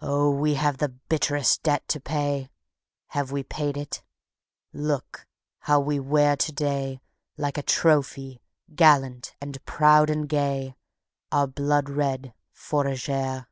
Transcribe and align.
Oh, 0.00 0.30
we 0.30 0.54
have 0.54 0.78
the 0.78 0.90
bitterest 0.90 1.64
debt 1.64 1.88
to 1.88 1.98
pay.... 1.98 2.48
Have 3.08 3.32
we 3.32 3.42
paid 3.42 3.76
it? 3.76 4.04
Look 4.72 5.26
how 5.62 5.80
we 5.80 5.98
wear 5.98 6.36
to 6.36 6.52
day 6.52 7.00
Like 7.36 7.58
a 7.58 7.62
trophy, 7.64 8.40
gallant 8.76 9.34
and 9.40 9.58
proud 9.64 10.10
and 10.10 10.28
gay, 10.28 10.76
Our 11.32 11.48
blood 11.48 11.88
red 11.90 12.34
Fourragère. 12.54 13.48